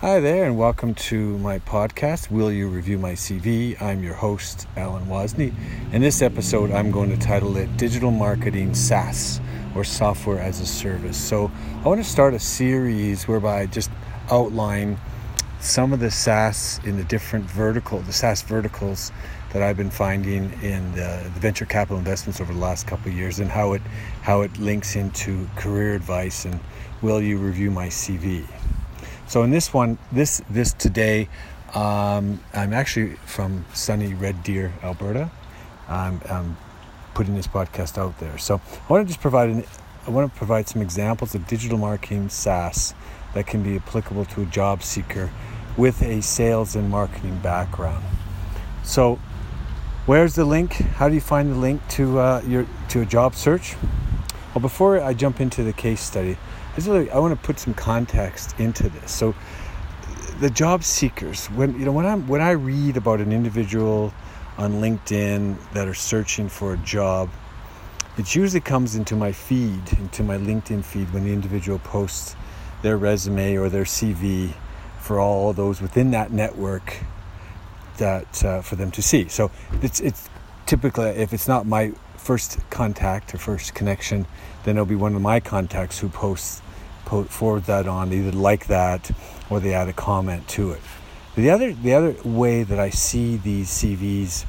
Hi 0.00 0.18
there, 0.18 0.46
and 0.46 0.56
welcome 0.56 0.94
to 0.94 1.36
my 1.40 1.58
podcast, 1.58 2.30
Will 2.30 2.50
You 2.50 2.68
Review 2.68 2.96
My 2.98 3.12
CV? 3.12 3.78
I'm 3.82 4.02
your 4.02 4.14
host, 4.14 4.66
Allen 4.74 5.04
Wazny. 5.08 5.52
In 5.92 6.00
this 6.00 6.22
episode, 6.22 6.70
I'm 6.70 6.90
going 6.90 7.10
to 7.10 7.18
title 7.18 7.58
it 7.58 7.76
Digital 7.76 8.10
Marketing 8.10 8.74
SaaS, 8.74 9.42
or 9.74 9.84
Software 9.84 10.38
as 10.38 10.58
a 10.60 10.64
Service. 10.64 11.18
So, 11.18 11.52
I 11.84 11.86
want 11.86 12.02
to 12.02 12.10
start 12.10 12.32
a 12.32 12.38
series 12.38 13.28
whereby 13.28 13.60
I 13.60 13.66
just 13.66 13.90
outline 14.30 14.96
some 15.60 15.92
of 15.92 16.00
the 16.00 16.10
SaaS 16.10 16.80
in 16.84 16.96
the 16.96 17.04
different 17.04 17.44
vertical, 17.44 17.98
the 18.00 18.14
SaaS 18.14 18.40
verticals 18.40 19.12
that 19.52 19.62
I've 19.62 19.76
been 19.76 19.90
finding 19.90 20.50
in 20.62 20.92
the, 20.92 21.20
the 21.24 21.40
venture 21.40 21.66
capital 21.66 21.98
investments 21.98 22.40
over 22.40 22.54
the 22.54 22.58
last 22.58 22.86
couple 22.86 23.12
of 23.12 23.18
years, 23.18 23.38
and 23.38 23.50
how 23.50 23.74
it 23.74 23.82
how 24.22 24.40
it 24.40 24.58
links 24.58 24.96
into 24.96 25.46
career 25.56 25.94
advice 25.94 26.46
and 26.46 26.58
will 27.02 27.20
you 27.20 27.36
review 27.36 27.70
my 27.70 27.88
CV? 27.88 28.46
So 29.30 29.44
in 29.44 29.50
this 29.50 29.72
one, 29.72 29.96
this 30.10 30.42
this 30.50 30.72
today, 30.72 31.28
um, 31.72 32.40
I'm 32.52 32.72
actually 32.72 33.14
from 33.26 33.64
sunny 33.72 34.12
Red 34.12 34.42
Deer, 34.42 34.72
Alberta. 34.82 35.30
I'm, 35.88 36.20
I'm, 36.28 36.56
putting 37.14 37.36
this 37.36 37.46
podcast 37.46 37.96
out 37.96 38.18
there. 38.18 38.38
So 38.38 38.60
I 38.88 38.92
want 38.92 39.06
to 39.06 39.08
just 39.08 39.20
provide 39.20 39.50
an, 39.50 39.64
I 40.04 40.10
want 40.10 40.32
to 40.32 40.36
provide 40.36 40.68
some 40.68 40.82
examples 40.82 41.36
of 41.36 41.46
digital 41.46 41.78
marketing 41.78 42.28
SaaS 42.28 42.92
that 43.34 43.46
can 43.46 43.62
be 43.62 43.76
applicable 43.76 44.24
to 44.26 44.42
a 44.42 44.46
job 44.46 44.82
seeker 44.82 45.30
with 45.76 46.02
a 46.02 46.22
sales 46.22 46.74
and 46.74 46.90
marketing 46.90 47.38
background. 47.38 48.04
So 48.82 49.20
where's 50.06 50.34
the 50.34 50.44
link? 50.44 50.72
How 50.72 51.08
do 51.08 51.14
you 51.14 51.20
find 51.20 51.52
the 51.52 51.56
link 51.56 51.86
to 51.90 52.18
uh, 52.18 52.42
your 52.48 52.66
to 52.88 53.02
a 53.02 53.06
job 53.06 53.36
search? 53.36 53.76
Well, 54.54 54.62
before 54.62 55.00
I 55.00 55.14
jump 55.14 55.40
into 55.40 55.62
the 55.62 55.72
case 55.72 56.00
study, 56.00 56.36
I 56.88 57.18
want 57.18 57.38
to 57.38 57.46
put 57.46 57.58
some 57.58 57.74
context 57.74 58.58
into 58.58 58.88
this. 58.88 59.12
So, 59.12 59.34
the 60.40 60.50
job 60.50 60.84
seekers, 60.84 61.46
when 61.48 61.78
you 61.78 61.84
know, 61.84 61.92
when 61.92 62.06
I 62.06 62.16
when 62.16 62.40
I 62.40 62.52
read 62.52 62.96
about 62.96 63.20
an 63.20 63.32
individual 63.32 64.12
on 64.56 64.74
LinkedIn 64.74 65.56
that 65.72 65.88
are 65.88 65.94
searching 65.94 66.48
for 66.48 66.74
a 66.74 66.76
job, 66.78 67.28
it 68.16 68.34
usually 68.34 68.60
comes 68.60 68.96
into 68.96 69.16
my 69.16 69.32
feed, 69.32 69.92
into 69.98 70.22
my 70.22 70.36
LinkedIn 70.36 70.84
feed, 70.84 71.12
when 71.12 71.24
the 71.24 71.32
individual 71.32 71.78
posts 71.78 72.36
their 72.82 72.96
resume 72.96 73.56
or 73.56 73.68
their 73.68 73.84
CV 73.84 74.52
for 74.98 75.20
all 75.20 75.52
those 75.52 75.80
within 75.80 76.10
that 76.12 76.30
network 76.32 76.98
that 77.98 78.44
uh, 78.44 78.62
for 78.62 78.76
them 78.76 78.90
to 78.92 79.02
see. 79.02 79.28
So 79.28 79.50
it's 79.82 80.00
it's 80.00 80.28
typically 80.66 81.08
if 81.10 81.32
it's 81.32 81.48
not 81.48 81.66
my 81.66 81.92
first 82.16 82.58
contact 82.70 83.34
or 83.34 83.38
first 83.38 83.74
connection, 83.74 84.26
then 84.64 84.76
it'll 84.76 84.86
be 84.86 84.94
one 84.94 85.14
of 85.14 85.22
my 85.22 85.40
contacts 85.40 85.98
who 85.98 86.08
posts 86.08 86.62
forward 87.28 87.64
that 87.64 87.86
on, 87.86 88.10
They 88.10 88.18
either 88.18 88.32
like 88.32 88.66
that 88.68 89.10
or 89.48 89.60
they 89.60 89.74
add 89.74 89.88
a 89.88 89.92
comment 89.92 90.48
to 90.48 90.72
it. 90.72 90.80
The 91.34 91.50
other 91.50 91.72
the 91.72 91.94
other 91.94 92.16
way 92.24 92.62
that 92.62 92.78
I 92.78 92.90
see 92.90 93.36
these 93.36 93.68
CVs 93.70 94.44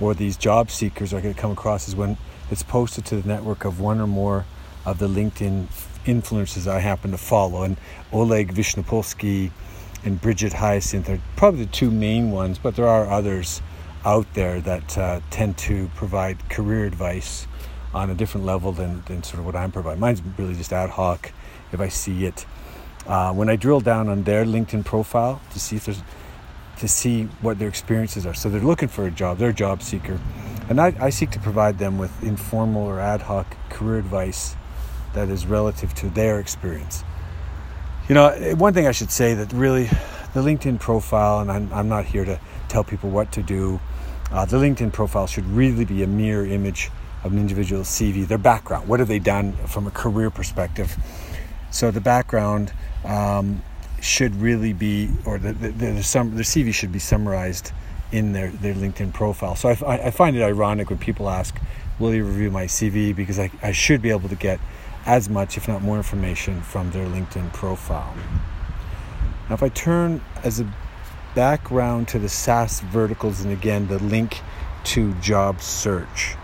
or 0.00 0.14
these 0.14 0.36
job 0.36 0.70
seekers 0.70 1.12
are 1.12 1.20
going 1.20 1.34
to 1.34 1.40
come 1.40 1.52
across 1.52 1.88
is 1.88 1.94
when 1.94 2.16
it's 2.50 2.62
posted 2.62 3.04
to 3.06 3.20
the 3.20 3.28
network 3.28 3.64
of 3.64 3.80
one 3.80 4.00
or 4.00 4.06
more 4.06 4.44
of 4.84 4.98
the 4.98 5.08
LinkedIn 5.08 5.66
influencers 6.06 6.66
I 6.66 6.80
happen 6.80 7.10
to 7.10 7.18
follow, 7.18 7.62
and 7.62 7.76
Oleg 8.12 8.54
Vishnepolsky 8.54 9.50
and 10.04 10.20
Bridget 10.20 10.54
Hyacinth 10.54 11.08
are 11.10 11.20
probably 11.36 11.64
the 11.64 11.70
two 11.70 11.90
main 11.90 12.30
ones, 12.30 12.58
but 12.58 12.74
there 12.76 12.88
are 12.88 13.06
others 13.06 13.60
out 14.04 14.32
there 14.34 14.60
that 14.62 14.96
uh, 14.96 15.20
tend 15.30 15.58
to 15.58 15.90
provide 15.94 16.48
career 16.48 16.86
advice 16.86 17.46
on 17.92 18.08
a 18.08 18.14
different 18.14 18.46
level 18.46 18.72
than, 18.72 19.02
than 19.06 19.22
sort 19.22 19.40
of 19.40 19.46
what 19.46 19.56
I'm 19.56 19.72
providing. 19.72 20.00
Mine's 20.00 20.22
really 20.38 20.54
just 20.54 20.72
ad 20.72 20.90
hoc 20.90 21.32
if 21.72 21.80
I 21.80 21.88
see 21.88 22.26
it. 22.26 22.46
Uh, 23.06 23.32
when 23.32 23.48
I 23.48 23.56
drill 23.56 23.80
down 23.80 24.08
on 24.08 24.24
their 24.24 24.44
LinkedIn 24.44 24.84
profile 24.84 25.40
to 25.52 25.60
see 25.60 25.76
if 25.76 25.86
there's 25.86 26.02
to 26.80 26.88
see 26.88 27.24
what 27.42 27.58
their 27.58 27.68
experiences 27.68 28.24
are. 28.24 28.32
So 28.32 28.48
they're 28.48 28.60
looking 28.60 28.88
for 28.88 29.06
a 29.06 29.10
job, 29.10 29.36
they're 29.38 29.50
a 29.50 29.54
job 29.54 29.82
seeker. 29.82 30.18
And 30.70 30.80
I, 30.80 30.94
I 30.98 31.10
seek 31.10 31.30
to 31.32 31.38
provide 31.38 31.78
them 31.78 31.98
with 31.98 32.22
informal 32.22 32.82
or 32.82 33.00
ad 33.00 33.22
hoc 33.22 33.54
career 33.68 33.98
advice 33.98 34.56
that 35.12 35.28
is 35.28 35.44
relative 35.44 35.94
to 35.96 36.08
their 36.08 36.40
experience. 36.40 37.04
You 38.08 38.14
know, 38.14 38.54
one 38.56 38.72
thing 38.72 38.86
I 38.86 38.92
should 38.92 39.10
say 39.10 39.34
that 39.34 39.52
really 39.52 39.84
the 40.32 40.40
LinkedIn 40.40 40.80
profile, 40.80 41.40
and 41.40 41.50
I'm, 41.50 41.72
I'm 41.72 41.88
not 41.88 42.06
here 42.06 42.24
to 42.24 42.40
tell 42.68 42.82
people 42.82 43.10
what 43.10 43.30
to 43.32 43.42
do, 43.42 43.78
uh, 44.30 44.44
the 44.46 44.56
LinkedIn 44.56 44.92
profile 44.92 45.26
should 45.26 45.46
really 45.46 45.84
be 45.84 46.02
a 46.02 46.06
mirror 46.06 46.46
image 46.46 46.90
of 47.24 47.32
an 47.32 47.38
individual's 47.38 47.88
CV, 47.88 48.26
their 48.26 48.38
background. 48.38 48.88
What 48.88 49.00
have 49.00 49.08
they 49.08 49.18
done 49.18 49.52
from 49.66 49.86
a 49.86 49.90
career 49.90 50.30
perspective? 50.30 50.96
So 51.70 51.90
the 51.90 52.00
background 52.00 52.72
um, 53.04 53.62
should 54.00 54.34
really 54.36 54.72
be, 54.72 55.10
or 55.24 55.38
the, 55.38 55.52
the, 55.52 55.70
the, 55.70 56.02
sum, 56.02 56.32
CV 56.32 56.74
should 56.74 56.92
be 56.92 56.98
summarized 56.98 57.72
in 58.12 58.32
their, 58.32 58.50
their 58.50 58.74
LinkedIn 58.74 59.12
profile. 59.12 59.54
So 59.54 59.68
I, 59.68 60.06
I 60.06 60.10
find 60.10 60.36
it 60.36 60.42
ironic 60.42 60.90
when 60.90 60.98
people 60.98 61.28
ask, 61.28 61.56
Will 62.00 62.14
you 62.14 62.24
review 62.24 62.50
my 62.50 62.64
CV? 62.64 63.14
Because 63.14 63.38
I, 63.38 63.50
I 63.62 63.72
should 63.72 64.00
be 64.00 64.08
able 64.08 64.30
to 64.30 64.34
get 64.34 64.58
as 65.04 65.28
much, 65.28 65.58
if 65.58 65.68
not 65.68 65.82
more, 65.82 65.98
information 65.98 66.62
from 66.62 66.90
their 66.92 67.06
LinkedIn 67.06 67.52
profile. 67.52 68.14
Now, 69.48 69.54
if 69.54 69.62
I 69.62 69.68
turn 69.68 70.22
as 70.42 70.60
a 70.60 70.72
background 71.34 72.08
to 72.08 72.18
the 72.18 72.28
SaaS 72.28 72.80
verticals, 72.80 73.42
and 73.42 73.52
again, 73.52 73.86
the 73.88 73.98
link 73.98 74.40
to 74.84 75.12
job 75.14 75.60
search. 75.60 76.36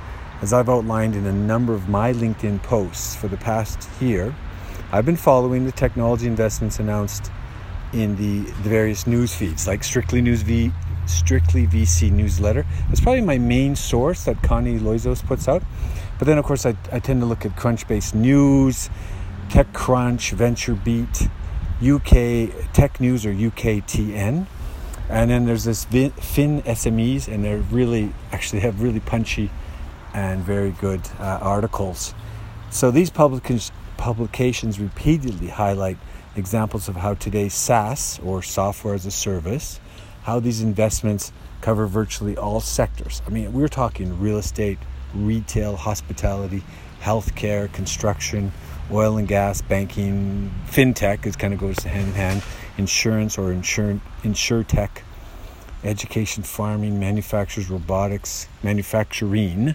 As 0.43 0.53
I've 0.53 0.69
outlined 0.69 1.17
in 1.17 1.25
a 1.25 1.33
number 1.33 1.73
of 1.73 1.89
my 1.89 2.13
LinkedIn 2.13 2.63
posts 2.63 3.17
for 3.17 3.29
the 3.29 3.39
past 3.39 3.89
year, 4.01 4.35
I've 4.93 5.05
been 5.05 5.17
following 5.17 5.67
the 5.67 5.73
technology 5.73 6.29
investments 6.29 6.79
announced 6.79 7.33
in 7.93 8.15
the, 8.17 8.49
the 8.63 8.69
various 8.69 9.05
news 9.07 9.35
feeds, 9.35 9.67
like 9.67 9.83
Strictly 9.83 10.23
News 10.23 10.43
V, 10.43 10.71
Strictly 11.07 11.67
VC 11.67 12.11
newsletter. 12.13 12.65
It's 12.91 13.01
probably 13.01 13.23
my 13.23 13.39
main 13.39 13.75
source 13.75 14.25
that 14.27 14.41
Connie 14.45 14.79
Loizos 14.79 15.25
puts 15.25 15.49
out. 15.49 15.65
But 16.19 16.27
then, 16.27 16.39
of 16.39 16.45
course, 16.45 16.65
I, 16.67 16.77
I 16.93 17.01
tend 17.01 17.21
to 17.21 17.27
look 17.27 17.45
at 17.45 17.57
Crunchbase 17.57 18.15
News, 18.15 18.89
TechCrunch, 19.49 20.37
VentureBeat, 20.37 21.31
UK 21.83 22.73
Tech 22.73 23.01
News 23.01 23.27
or 23.27 23.33
UKTN. 23.33 24.47
And 25.09 25.31
then 25.31 25.47
there's 25.47 25.65
this 25.65 25.85
FinSMEs, 25.87 27.29
and 27.29 27.45
they're 27.45 27.59
really 27.59 28.13
actually 28.33 28.61
have 28.61 28.83
really 28.83 29.01
punchy 29.01 29.51
and 30.15 30.43
very 30.45 30.71
good 30.71 31.01
uh, 31.19 31.39
articles. 31.43 32.15
So 32.71 32.91
these 32.91 33.11
publications 33.11 33.73
publications 33.97 34.79
repeatedly 34.79 35.49
highlight 35.49 35.97
examples 36.37 36.89
of 36.89 36.97
how 36.97 37.15
today's 37.15 37.55
SaaS 37.55 38.21
or 38.23 38.43
software 38.43 38.95
as 38.95 39.07
a 39.07 39.11
service, 39.11 39.81
how 40.23 40.41
these 40.41 40.61
investments 40.61 41.33
cover 41.61 41.87
virtually 41.87 42.37
all 42.37 42.61
sectors. 42.61 43.23
I 43.27 43.31
mean, 43.31 43.53
we're 43.53 43.69
talking 43.69 44.21
real 44.21 44.39
estate, 44.39 44.79
retail, 45.15 45.77
hospitality, 45.77 46.63
healthcare, 47.01 47.73
construction, 47.73 48.53
oil 48.91 49.17
and 49.17 49.27
gas, 49.27 49.63
banking, 49.63 50.53
fintech, 50.67 51.27
it 51.27 51.39
kind 51.39 51.55
of 51.55 51.61
goes 51.61 51.79
hand 51.79 52.09
in 52.09 52.15
hand, 52.15 52.43
insurance 52.79 53.39
or 53.39 53.53
insure, 53.53 54.01
insure 54.23 54.63
tech, 54.63 55.03
education, 55.83 56.43
farming, 56.43 56.99
manufacturers, 56.99 57.71
robotics, 57.71 58.49
manufacturing, 58.63 59.75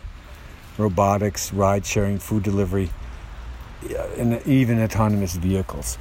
robotics, 0.78 1.54
ride 1.54 1.86
sharing, 1.86 2.20
food 2.20 2.44
delivery, 2.44 2.90
and 4.18 4.46
even 4.48 4.82
autonomous 4.82 5.36
vehicles. 5.36 5.98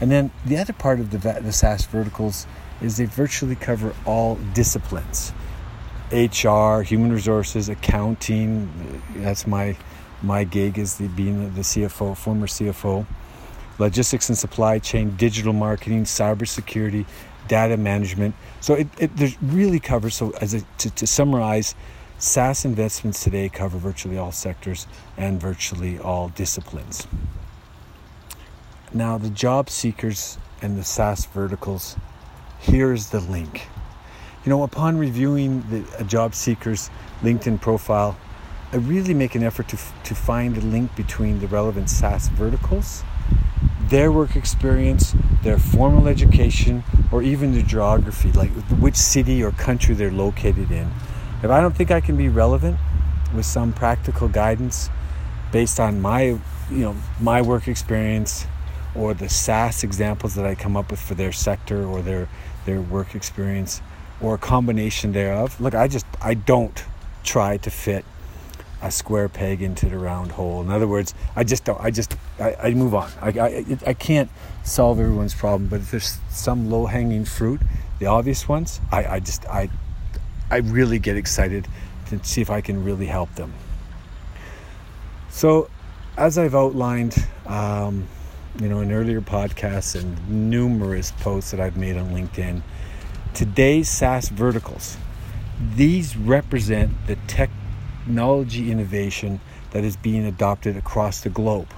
And 0.00 0.10
then 0.10 0.30
the 0.44 0.56
other 0.58 0.72
part 0.72 1.00
of 1.00 1.10
the, 1.10 1.18
the 1.18 1.52
SaaS 1.52 1.84
verticals 1.86 2.46
is 2.80 2.96
they 2.96 3.04
virtually 3.04 3.54
cover 3.54 3.94
all 4.04 4.36
disciplines 4.52 5.32
HR, 6.12 6.82
human 6.82 7.10
resources, 7.10 7.68
accounting. 7.70 9.02
That's 9.16 9.46
my 9.46 9.76
my 10.22 10.44
gig 10.44 10.78
is 10.78 10.98
the, 10.98 11.08
being 11.08 11.54
the 11.54 11.62
CFO, 11.62 12.16
former 12.16 12.46
CFO, 12.46 13.06
logistics 13.78 14.28
and 14.28 14.38
supply 14.38 14.78
chain, 14.78 15.16
digital 15.16 15.52
marketing, 15.52 16.04
cybersecurity, 16.04 17.06
data 17.48 17.76
management. 17.76 18.34
So 18.60 18.74
it, 18.74 18.88
it 18.98 19.36
really 19.42 19.80
covers. 19.80 20.14
So 20.14 20.30
as 20.40 20.54
a, 20.54 20.60
to, 20.78 20.90
to 20.90 21.06
summarize, 21.06 21.74
SaaS 22.22 22.64
investments 22.64 23.24
today 23.24 23.48
cover 23.48 23.78
virtually 23.78 24.16
all 24.16 24.30
sectors 24.30 24.86
and 25.16 25.40
virtually 25.40 25.98
all 25.98 26.28
disciplines. 26.28 27.08
Now, 28.94 29.18
the 29.18 29.28
job 29.28 29.68
seekers 29.68 30.38
and 30.62 30.78
the 30.78 30.84
SaaS 30.84 31.24
verticals, 31.24 31.96
here's 32.60 33.10
the 33.10 33.18
link. 33.18 33.66
You 34.44 34.50
know, 34.50 34.62
upon 34.62 34.98
reviewing 34.98 35.62
the, 35.68 35.84
a 35.98 36.04
job 36.04 36.36
seeker's 36.36 36.90
LinkedIn 37.22 37.60
profile, 37.60 38.16
I 38.72 38.76
really 38.76 39.14
make 39.14 39.34
an 39.34 39.42
effort 39.42 39.66
to, 39.70 39.78
to 40.04 40.14
find 40.14 40.56
a 40.56 40.60
link 40.60 40.94
between 40.94 41.40
the 41.40 41.48
relevant 41.48 41.90
SaaS 41.90 42.28
verticals, 42.28 43.02
their 43.88 44.12
work 44.12 44.36
experience, 44.36 45.12
their 45.42 45.58
formal 45.58 46.06
education, 46.06 46.84
or 47.10 47.20
even 47.24 47.52
their 47.52 47.64
geography, 47.64 48.30
like 48.30 48.52
which 48.78 48.94
city 48.94 49.42
or 49.42 49.50
country 49.50 49.96
they're 49.96 50.12
located 50.12 50.70
in 50.70 50.88
if 51.42 51.50
I 51.50 51.60
don't 51.60 51.74
think 51.74 51.90
I 51.90 52.00
can 52.00 52.16
be 52.16 52.28
relevant 52.28 52.78
with 53.34 53.46
some 53.46 53.72
practical 53.72 54.28
guidance 54.28 54.90
based 55.50 55.80
on 55.80 56.00
my, 56.00 56.22
you 56.22 56.38
know, 56.70 56.96
my 57.20 57.42
work 57.42 57.68
experience 57.68 58.46
or 58.94 59.14
the 59.14 59.28
SaaS 59.28 59.82
examples 59.82 60.34
that 60.34 60.44
I 60.44 60.54
come 60.54 60.76
up 60.76 60.90
with 60.90 61.00
for 61.00 61.14
their 61.14 61.32
sector 61.32 61.84
or 61.84 62.02
their 62.02 62.28
their 62.64 62.80
work 62.80 63.14
experience 63.14 63.80
or 64.20 64.34
a 64.34 64.38
combination 64.38 65.12
thereof. 65.12 65.60
Look, 65.60 65.74
I 65.74 65.88
just 65.88 66.06
I 66.20 66.34
don't 66.34 66.84
try 67.24 67.56
to 67.58 67.70
fit 67.70 68.04
a 68.80 68.90
square 68.90 69.28
peg 69.28 69.62
into 69.62 69.88
the 69.88 69.98
round 69.98 70.32
hole. 70.32 70.60
In 70.60 70.70
other 70.70 70.88
words, 70.88 71.14
I 71.36 71.44
just 71.44 71.64
don't. 71.64 71.80
I 71.80 71.90
just 71.90 72.16
I, 72.38 72.54
I 72.54 72.74
move 72.74 72.94
on. 72.94 73.10
I 73.20 73.28
I, 73.28 73.78
I 73.86 73.94
can't 73.94 74.30
solve 74.64 75.00
everyone's 75.00 75.34
problem, 75.34 75.68
but 75.68 75.80
if 75.80 75.90
there's 75.90 76.18
some 76.30 76.70
low 76.70 76.86
hanging 76.86 77.24
fruit, 77.24 77.60
the 77.98 78.06
obvious 78.06 78.48
ones, 78.48 78.80
I, 78.90 79.04
I 79.04 79.20
just 79.20 79.46
I 79.46 79.70
I 80.52 80.58
really 80.58 80.98
get 80.98 81.16
excited 81.16 81.66
to 82.10 82.22
see 82.22 82.42
if 82.42 82.50
I 82.50 82.60
can 82.60 82.84
really 82.84 83.06
help 83.06 83.34
them. 83.36 83.54
So, 85.30 85.70
as 86.18 86.36
I've 86.36 86.54
outlined, 86.54 87.16
um, 87.46 88.06
you 88.60 88.68
know, 88.68 88.80
in 88.80 88.92
earlier 88.92 89.22
podcasts 89.22 89.98
and 89.98 90.50
numerous 90.50 91.10
posts 91.10 91.52
that 91.52 91.60
I've 91.60 91.78
made 91.78 91.96
on 91.96 92.10
LinkedIn, 92.10 92.60
today's 93.32 93.88
SaaS 93.88 94.28
verticals, 94.28 94.98
these 95.74 96.18
represent 96.18 96.90
the 97.06 97.16
technology 97.28 98.70
innovation 98.70 99.40
that 99.70 99.84
is 99.84 99.96
being 99.96 100.26
adopted 100.26 100.76
across 100.76 101.22
the 101.22 101.30
globe. 101.30 101.68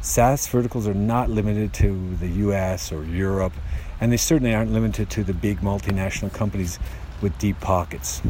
SaaS 0.00 0.46
verticals 0.46 0.88
are 0.88 0.94
not 0.94 1.28
limited 1.28 1.74
to 1.74 2.16
the 2.16 2.28
US 2.48 2.92
or 2.92 3.04
Europe, 3.04 3.52
and 4.00 4.10
they 4.10 4.16
certainly 4.16 4.54
aren't 4.54 4.72
limited 4.72 5.10
to 5.10 5.22
the 5.22 5.34
big 5.34 5.60
multinational 5.60 6.32
companies 6.32 6.78
with 7.20 7.36
deep 7.38 7.60
pockets. 7.60 8.20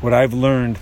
What 0.00 0.12
I've 0.12 0.34
learned 0.34 0.78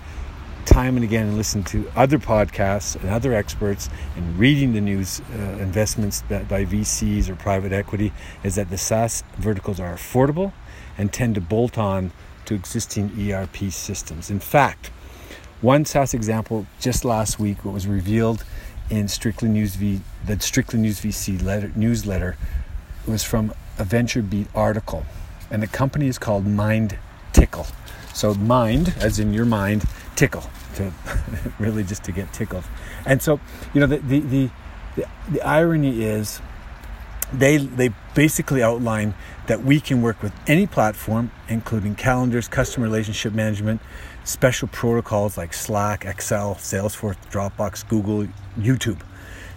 time 0.64 0.96
and 0.96 1.04
again 1.04 1.26
and 1.26 1.36
listening 1.36 1.64
to 1.64 1.90
other 1.96 2.18
podcasts 2.18 2.94
and 3.00 3.10
other 3.10 3.34
experts 3.34 3.88
and 4.16 4.38
reading 4.38 4.72
the 4.72 4.80
news 4.80 5.20
uh, 5.20 5.34
investments 5.58 6.22
by 6.22 6.64
VCs 6.64 7.28
or 7.28 7.34
private 7.34 7.72
equity 7.72 8.12
is 8.44 8.54
that 8.54 8.70
the 8.70 8.78
SaaS 8.78 9.24
verticals 9.38 9.80
are 9.80 9.94
affordable 9.94 10.52
and 10.96 11.12
tend 11.12 11.34
to 11.34 11.40
bolt 11.40 11.78
on 11.78 12.12
to 12.44 12.54
existing 12.54 13.10
ERP 13.18 13.70
systems. 13.70 14.30
In 14.30 14.40
fact, 14.40 14.88
one 15.60 15.84
SaaS 15.84 16.14
example 16.14 16.66
just 16.80 17.04
last 17.04 17.38
week 17.38 17.64
what 17.64 17.74
was 17.74 17.86
revealed 17.86 18.44
in 18.90 19.08
Strictly 19.08 19.48
News 19.48 19.76
v 19.76 20.00
the 20.26 20.38
Strictly 20.40 20.78
News 20.78 21.00
VC 21.00 21.42
letter, 21.42 21.72
newsletter 21.74 22.36
was 23.06 23.24
from 23.24 23.52
a 23.78 23.84
VentureBeat 23.84 24.46
article 24.54 25.04
and 25.50 25.62
the 25.62 25.66
company 25.66 26.06
is 26.06 26.18
called 26.18 26.46
Mind 26.46 26.98
Tickle. 27.32 27.66
So 28.14 28.34
mind, 28.34 28.94
as 28.98 29.18
in 29.18 29.32
your 29.32 29.46
mind, 29.46 29.84
tickle 30.16 30.44
to 30.74 30.92
really 31.58 31.82
just 31.84 32.04
to 32.04 32.12
get 32.12 32.32
tickled. 32.32 32.64
And 33.06 33.22
so, 33.22 33.40
you 33.74 33.80
know, 33.80 33.86
the 33.86 33.98
the 33.98 34.20
the, 34.20 34.50
the, 34.96 35.08
the 35.30 35.42
irony 35.42 36.02
is 36.02 36.40
they 37.32 37.56
they 37.56 37.90
basically 38.14 38.62
outline 38.62 39.14
that 39.46 39.64
we 39.64 39.80
can 39.80 40.02
work 40.02 40.22
with 40.22 40.32
any 40.46 40.66
platform, 40.66 41.30
including 41.48 41.94
calendars, 41.94 42.48
customer 42.48 42.86
relationship 42.86 43.32
management, 43.32 43.80
special 44.24 44.68
protocols 44.68 45.36
like 45.36 45.54
Slack, 45.54 46.04
Excel, 46.04 46.54
Salesforce, 46.56 47.16
Dropbox, 47.30 47.88
Google, 47.88 48.26
YouTube. 48.58 49.00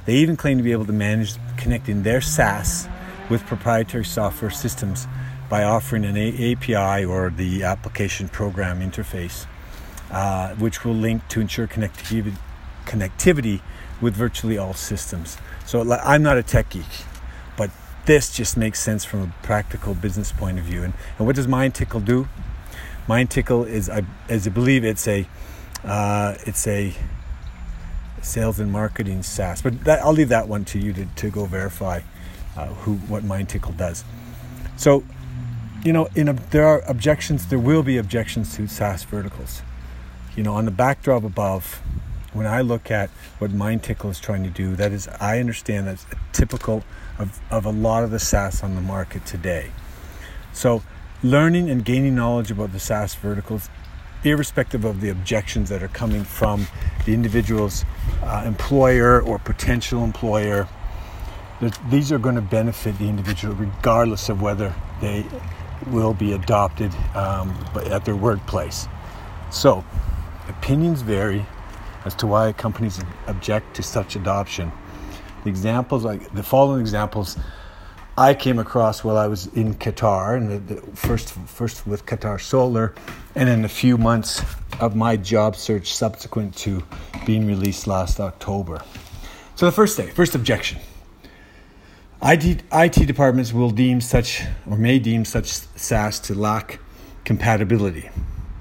They 0.06 0.16
even 0.16 0.38
claim 0.38 0.57
to 0.57 0.63
be 0.63 0.71
able 0.71 0.86
to 0.86 0.94
manage 0.94 1.36
connecting 1.57 2.04
their 2.04 2.21
SaaS 2.21 2.88
with 3.30 3.45
proprietary 3.45 4.06
software 4.06 4.51
systems 4.51 5.07
by 5.50 5.63
offering 5.63 6.06
an 6.06 6.18
API 6.18 7.06
or 7.06 7.30
the 7.30 7.63
application 7.63 8.27
program 8.30 8.80
interface, 8.80 9.45
uh, 10.12 10.56
which 10.56 10.83
will 10.83 10.94
link 10.94 11.27
to 11.30 11.42
ensure 11.42 11.68
connectivity, 11.68 12.36
connectivity 12.86 13.62
with 14.01 14.15
virtually 14.15 14.57
all 14.57 14.74
systems. 14.74 15.38
So 15.65 15.92
I'm 15.94 16.24
not 16.24 16.38
a 16.38 16.44
tech 16.44 16.69
geek, 16.69 16.86
but 17.57 17.69
this 18.06 18.33
just 18.33 18.57
makes 18.57 18.80
sense 18.80 19.06
from 19.06 19.21
a 19.21 19.33
practical 19.44 19.94
business 19.94 20.31
point 20.31 20.59
of 20.59 20.65
view. 20.65 20.83
And, 20.83 20.94
and 21.18 21.27
what 21.27 21.36
does 21.36 21.47
MindTickle 21.47 22.06
do? 22.06 22.27
MindTickle 23.07 23.68
is, 23.68 23.89
I, 23.89 24.03
as 24.30 24.47
I 24.47 24.50
believe, 24.50 24.83
it's 24.83 25.07
a 25.07 25.27
uh, 25.83 26.36
it's 26.47 26.65
a 26.65 26.94
sales 28.21 28.59
and 28.59 28.71
marketing 28.71 29.21
SaaS. 29.21 29.62
But 29.62 29.83
that, 29.83 30.00
I'll 30.00 30.13
leave 30.13 30.30
that 30.30 30.47
one 30.47 30.65
to 30.65 30.80
you 30.80 30.94
to, 30.94 31.06
to 31.06 31.30
go 31.30 31.45
verify 31.45 32.01
uh, 32.57 32.68
who 32.68 32.95
what 32.95 33.24
MindTickle 33.24 33.77
does. 33.77 34.03
So 34.77 35.03
you 35.86 35.94
know, 35.94 36.10
in 36.16 36.28
a, 36.28 36.34
there 36.34 36.66
are 36.66 36.82
objections. 36.88 37.46
There 37.46 37.60
will 37.60 37.84
be 37.84 37.98
objections 37.98 38.56
to 38.56 38.68
SaaS 38.68 39.04
verticals. 39.04 39.62
You 40.36 40.42
know, 40.42 40.54
on 40.54 40.66
the 40.66 40.72
backdrop 40.72 41.24
above, 41.24 41.80
when 42.34 42.48
I 42.48 42.62
look 42.62 42.90
at 42.90 43.12
what 43.38 43.52
MindTickle 43.52 44.10
is 44.10 44.20
trying 44.20 44.44
to 44.44 44.50
do, 44.50 44.76
that 44.76 44.92
is, 44.92 45.08
I 45.20 45.40
understand 45.40 45.88
that's 45.88 46.06
typical 46.34 46.84
of, 47.20 47.40
of 47.52 47.66
a 47.66 47.70
lot 47.70 48.04
of 48.04 48.10
the 48.10 48.18
SaaS 48.18 48.64
on 48.64 48.74
the 48.74 48.82
market 48.82 49.28
today. 49.28 49.70
So, 50.54 50.82
learning 51.22 51.70
and 51.70 51.86
gaining 51.86 52.16
knowledge 52.16 52.50
about 52.50 52.74
the 52.74 52.80
SaaS 52.80 53.14
verticals, 53.14 53.70
irrespective 54.24 54.86
of 54.86 55.02
the 55.02 55.10
objections 55.10 55.70
that 55.70 55.84
are 55.84 55.88
coming 55.88 56.24
from 56.24 56.66
the 57.06 57.14
individual's 57.14 57.86
uh, 58.24 58.42
employer 58.44 59.22
or 59.22 59.38
potential 59.38 60.04
employer, 60.04 60.68
these 61.90 62.12
are 62.12 62.20
going 62.20 62.36
to 62.36 62.42
benefit 62.42 62.98
the 62.98 63.08
individual 63.08 63.54
regardless 63.54 64.30
of 64.30 64.42
whether 64.42 64.74
they 65.00 65.24
will 65.88 66.14
be 66.14 66.34
adopted 66.34 66.94
um, 67.16 67.56
at 67.92 68.06
their 68.06 68.16
workplace. 68.16 68.88
So, 69.52 69.84
opinions 70.48 71.02
vary 71.02 71.46
as 72.06 72.16
to 72.16 72.28
why 72.28 72.54
companies 72.54 73.02
object 73.28 73.76
to 73.76 73.84
such 73.84 74.16
adoption. 74.16 74.72
The 75.44 75.50
examples, 75.50 76.04
like 76.04 76.32
the 76.34 76.44
following 76.44 76.82
examples, 76.82 77.38
I 78.18 78.34
came 78.34 78.60
across 78.60 79.04
while 79.04 79.18
I 79.18 79.28
was 79.28 79.48
in 79.48 79.74
Qatar, 79.76 80.38
and 80.38 80.50
the, 80.50 80.76
the 80.76 80.82
first 80.96 81.32
first 81.32 81.86
with 81.86 82.06
Qatar 82.06 82.40
Solar, 82.40 82.96
and 83.36 83.50
in 83.50 83.66
a 83.66 83.70
few 83.70 83.98
months 83.98 84.42
of 84.80 84.96
my 84.96 85.18
job 85.18 85.56
search 85.56 85.94
subsequent 85.94 86.56
to 86.58 86.81
being 87.26 87.46
released 87.46 87.88
last 87.88 88.20
October. 88.20 88.81
So 89.56 89.66
the 89.66 89.72
first 89.72 89.98
day, 89.98 90.08
first 90.08 90.36
objection 90.36 90.80
IT, 92.24 92.64
IT 92.72 93.08
departments 93.08 93.54
will 93.54 93.72
deem 93.72 94.02
such 94.02 94.44
or 94.70 94.78
may 94.78 95.00
deem 95.00 95.26
such 95.26 95.48
SaaS 95.48 96.20
to 96.22 96.34
lack 96.34 96.80
compatibility, 97.24 98.10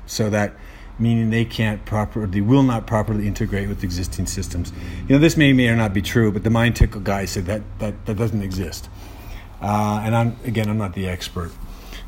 so 0.06 0.28
that 0.30 0.54
meaning 0.98 1.30
they 1.30 1.44
can't 1.44 1.84
properly, 1.84 2.26
they 2.26 2.40
will 2.40 2.62
not 2.62 2.86
properly 2.86 3.26
integrate 3.26 3.68
with 3.68 3.82
existing 3.82 4.26
systems. 4.26 4.72
You 5.08 5.16
know, 5.16 5.18
this 5.18 5.36
may 5.36 5.52
may 5.52 5.68
or 5.68 5.76
not 5.76 5.92
be 5.92 6.02
true, 6.02 6.32
but 6.32 6.44
the 6.44 6.50
Mind 6.50 6.76
Tickle 6.76 7.00
guy 7.00 7.24
said 7.24 7.46
that 7.46 7.62
that, 7.78 8.06
that 8.06 8.16
doesn't 8.16 8.42
exist. 8.42 8.88
Uh, 9.60 10.02
and 10.04 10.14
I'm 10.14 10.36
again, 10.44 10.68
I'm 10.68 10.78
not 10.78 10.94
the 10.94 11.08
expert. 11.08 11.52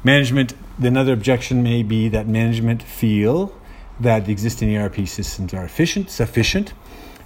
Management. 0.05 0.55
Another 0.79 1.15
objection 1.15 1.63
may 1.63 1.83
be 1.83 2.09
that 2.11 2.29
management 2.29 2.83
feel 2.83 3.59
that 3.99 4.27
the 4.27 4.33
existing 4.33 4.77
ERP 4.77 5.09
systems 5.09 5.55
are 5.55 5.65
efficient, 5.65 6.11
sufficient, 6.11 6.75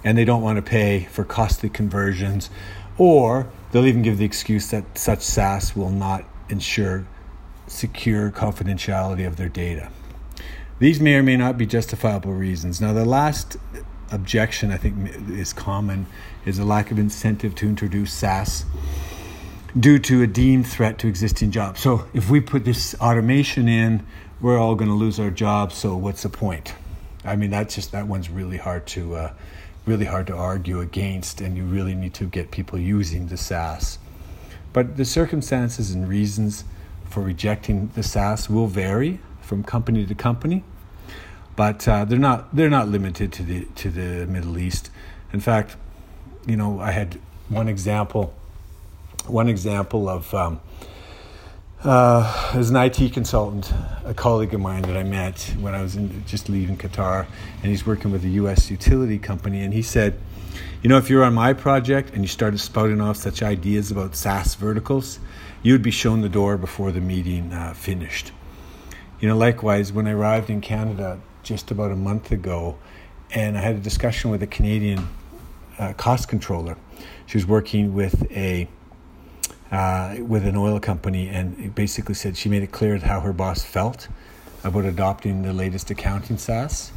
and 0.05 0.17
they 0.17 0.23
don't 0.23 0.41
want 0.41 0.55
to 0.55 0.61
pay 0.61 1.07
for 1.11 1.25
costly 1.25 1.69
conversions, 1.69 2.49
or 2.97 3.49
They'll 3.71 3.85
even 3.85 4.01
give 4.01 4.17
the 4.17 4.25
excuse 4.25 4.69
that 4.71 4.97
such 4.97 5.21
SaaS 5.21 5.75
will 5.75 5.89
not 5.89 6.25
ensure 6.49 7.05
secure 7.67 8.29
confidentiality 8.31 9.25
of 9.25 9.37
their 9.37 9.49
data. 9.49 9.89
These 10.79 10.99
may 10.99 11.15
or 11.15 11.23
may 11.23 11.37
not 11.37 11.57
be 11.57 11.65
justifiable 11.65 12.33
reasons. 12.33 12.81
Now, 12.81 12.91
the 12.91 13.05
last 13.05 13.57
objection 14.11 14.71
I 14.71 14.77
think 14.77 15.29
is 15.29 15.53
common 15.53 16.05
is 16.45 16.59
a 16.59 16.65
lack 16.65 16.91
of 16.91 16.99
incentive 16.99 17.55
to 17.55 17.67
introduce 17.67 18.11
SaaS 18.11 18.65
due 19.79 19.99
to 19.99 20.21
a 20.21 20.27
deemed 20.27 20.67
threat 20.67 20.97
to 20.99 21.07
existing 21.07 21.51
jobs. 21.51 21.79
So, 21.79 22.07
if 22.13 22.29
we 22.29 22.41
put 22.41 22.65
this 22.65 22.93
automation 22.95 23.69
in, 23.69 24.05
we're 24.41 24.57
all 24.57 24.75
going 24.75 24.89
to 24.89 24.95
lose 24.95 25.19
our 25.19 25.29
jobs. 25.29 25.75
So, 25.75 25.95
what's 25.95 26.23
the 26.23 26.29
point? 26.29 26.73
I 27.23 27.35
mean, 27.35 27.51
that's 27.51 27.75
just 27.75 27.91
that 27.91 28.07
one's 28.07 28.29
really 28.29 28.57
hard 28.57 28.87
to 28.87 29.15
uh, 29.15 29.33
really 29.85 30.05
hard 30.05 30.27
to 30.27 30.35
argue 30.35 30.79
against, 30.79 31.41
and 31.41 31.57
you 31.57 31.63
really 31.63 31.95
need 31.95 32.13
to 32.15 32.25
get 32.25 32.51
people 32.51 32.79
using 32.79 33.27
the 33.27 33.37
SaaS. 33.37 33.97
But 34.73 34.97
the 34.97 35.05
circumstances 35.05 35.91
and 35.91 36.07
reasons 36.07 36.63
for 37.05 37.21
rejecting 37.21 37.87
the 37.95 38.03
SaaS 38.03 38.49
will 38.49 38.67
vary 38.67 39.19
from 39.41 39.63
company 39.63 40.05
to 40.05 40.15
company, 40.15 40.63
but 41.55 41.87
uh, 41.87 42.05
they're 42.05 42.17
not 42.19 42.55
they're 42.55 42.69
not 42.69 42.87
limited 42.87 43.33
to 43.33 43.43
the 43.43 43.65
to 43.75 43.89
the 43.89 44.25
Middle 44.27 44.57
East. 44.57 44.89
In 45.33 45.39
fact, 45.39 45.75
you 46.45 46.55
know, 46.55 46.79
I 46.79 46.91
had 46.91 47.19
one 47.49 47.67
example 47.67 48.33
one 49.27 49.47
example 49.49 50.09
of 50.09 50.33
um, 50.33 50.59
uh, 51.83 52.51
as 52.53 52.69
an 52.69 52.75
IT 52.75 53.13
consultant, 53.13 53.73
a 54.05 54.13
colleague 54.13 54.53
of 54.53 54.61
mine 54.61 54.83
that 54.83 54.95
I 54.95 55.03
met 55.03 55.55
when 55.59 55.73
I 55.73 55.81
was 55.81 55.95
in, 55.95 56.23
just 56.25 56.47
leaving 56.47 56.77
Qatar, 56.77 57.25
and 57.61 57.65
he's 57.65 57.85
working 57.85 58.11
with 58.11 58.23
a 58.23 58.29
U.S. 58.29 58.69
utility 58.69 59.17
company, 59.17 59.61
and 59.61 59.73
he 59.73 59.81
said, 59.81 60.19
"You 60.83 60.89
know, 60.89 60.97
if 60.97 61.09
you're 61.09 61.23
on 61.23 61.33
my 61.33 61.53
project 61.53 62.13
and 62.13 62.23
you 62.23 62.27
started 62.27 62.59
spouting 62.59 63.01
off 63.01 63.17
such 63.17 63.41
ideas 63.41 63.89
about 63.89 64.15
SaaS 64.15 64.55
verticals, 64.55 65.19
you 65.63 65.73
would 65.73 65.81
be 65.81 65.91
shown 65.91 66.21
the 66.21 66.29
door 66.29 66.57
before 66.57 66.91
the 66.91 67.01
meeting 67.01 67.51
uh, 67.51 67.73
finished." 67.73 68.31
You 69.19 69.27
know, 69.27 69.37
likewise, 69.37 69.91
when 69.91 70.07
I 70.07 70.11
arrived 70.11 70.49
in 70.49 70.61
Canada 70.61 71.19
just 71.41 71.71
about 71.71 71.91
a 71.91 71.95
month 71.95 72.31
ago, 72.31 72.77
and 73.31 73.57
I 73.57 73.61
had 73.61 73.75
a 73.75 73.79
discussion 73.79 74.29
with 74.29 74.43
a 74.43 74.47
Canadian 74.47 75.07
uh, 75.79 75.93
cost 75.93 76.27
controller, 76.27 76.77
she 77.25 77.37
was 77.37 77.47
working 77.47 77.95
with 77.95 78.31
a 78.31 78.67
uh, 79.71 80.17
with 80.19 80.45
an 80.45 80.55
oil 80.55 80.79
company, 80.79 81.29
and 81.29 81.73
basically 81.73 82.13
said 82.13 82.37
she 82.37 82.49
made 82.49 82.63
it 82.63 82.71
clear 82.71 82.97
how 82.99 83.21
her 83.21 83.33
boss 83.33 83.63
felt 83.63 84.07
about 84.63 84.85
adopting 84.85 85.43
the 85.43 85.53
latest 85.53 85.89
accounting 85.89 86.37
SaaS. 86.37 86.91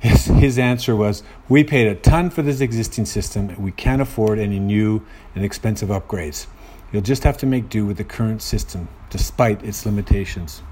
His, 0.00 0.26
his 0.26 0.58
answer 0.58 0.94
was, 0.94 1.22
We 1.48 1.64
paid 1.64 1.86
a 1.86 1.94
ton 1.94 2.28
for 2.30 2.42
this 2.42 2.60
existing 2.60 3.06
system. 3.06 3.54
We 3.62 3.72
can't 3.72 4.02
afford 4.02 4.38
any 4.38 4.58
new 4.58 5.06
and 5.34 5.44
expensive 5.44 5.88
upgrades. 5.88 6.46
You'll 6.92 7.02
just 7.02 7.24
have 7.24 7.38
to 7.38 7.46
make 7.46 7.68
do 7.68 7.86
with 7.86 7.96
the 7.96 8.04
current 8.04 8.42
system, 8.42 8.88
despite 9.08 9.62
its 9.64 9.86
limitations. 9.86 10.62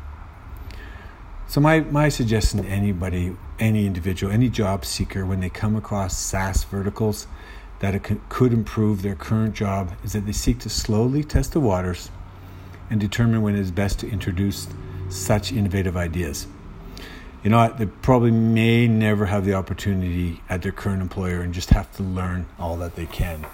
So, 1.48 1.60
my, 1.60 1.80
my 1.80 2.08
suggestion 2.08 2.62
to 2.62 2.68
anybody, 2.68 3.36
any 3.58 3.86
individual, 3.86 4.32
any 4.32 4.48
job 4.48 4.84
seeker, 4.84 5.24
when 5.24 5.40
they 5.40 5.50
come 5.50 5.76
across 5.76 6.16
SaaS 6.16 6.64
verticals 6.64 7.26
that 7.82 7.96
it 7.96 8.08
could 8.28 8.52
improve 8.52 9.02
their 9.02 9.16
current 9.16 9.56
job, 9.56 9.92
is 10.04 10.12
that 10.12 10.24
they 10.24 10.30
seek 10.30 10.60
to 10.60 10.68
slowly 10.68 11.24
test 11.24 11.52
the 11.52 11.58
waters 11.58 12.12
and 12.88 13.00
determine 13.00 13.42
when 13.42 13.56
it 13.56 13.58
is 13.58 13.72
best 13.72 13.98
to 13.98 14.08
introduce 14.08 14.68
such 15.08 15.52
innovative 15.52 15.96
ideas. 15.96 16.46
You 17.42 17.50
know? 17.50 17.74
They 17.76 17.86
probably 17.86 18.30
may 18.30 18.86
never 18.86 19.26
have 19.26 19.44
the 19.44 19.54
opportunity 19.54 20.40
at 20.48 20.62
their 20.62 20.70
current 20.70 21.02
employer 21.02 21.40
and 21.40 21.52
just 21.52 21.70
have 21.70 21.90
to 21.96 22.04
learn 22.04 22.46
all 22.56 22.76
that 22.76 22.94
they 22.94 23.06
can. 23.06 23.46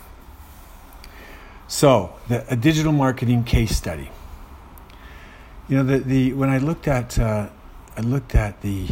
So, 1.67 2.13
the, 2.29 2.45
a 2.53 2.57
digital 2.57 2.93
marketing 2.93 3.45
case 3.45 3.75
study. 3.75 4.11
You 5.71 5.79
know, 5.79 5.85
the, 5.85 5.99
the 6.01 6.33
when 6.35 6.51
I 6.51 6.59
looked 6.59 6.87
at 6.87 7.19
uh, 7.19 7.49
I 7.97 8.01
looked 8.03 8.35
at 8.35 8.61
the 8.61 8.89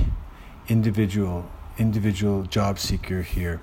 individual 0.68 1.50
individual 1.76 2.44
job 2.44 2.78
seeker 2.78 3.20
here. 3.20 3.60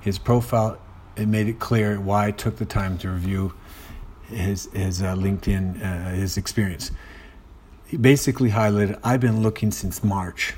His 0.00 0.18
profile 0.18 0.78
it 1.18 1.28
made 1.28 1.48
it 1.48 1.58
clear 1.58 2.00
why 2.00 2.28
I 2.28 2.30
took 2.30 2.56
the 2.56 2.64
time 2.64 2.98
to 2.98 3.10
review 3.10 3.52
his 4.28 4.68
his 4.72 5.02
uh, 5.02 5.14
LinkedIn 5.14 5.82
uh, 5.82 6.10
his 6.10 6.36
experience. 6.36 6.90
He 7.86 7.96
basically 7.96 8.50
highlighted 8.50 8.98
I've 9.02 9.20
been 9.20 9.42
looking 9.42 9.70
since 9.70 10.04
March, 10.04 10.54